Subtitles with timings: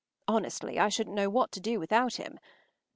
[0.27, 2.39] Honestly, I shouldn’t know what to do without him.